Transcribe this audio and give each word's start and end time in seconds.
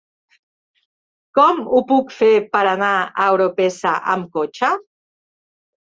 Com 1.39 1.59
ho 1.75 1.83
puc 1.93 2.15
fer 2.21 2.31
per 2.57 2.63
anar 2.71 2.91
a 3.25 3.29
Orpesa 3.39 3.95
amb 4.15 4.33
cotxe? 4.39 4.75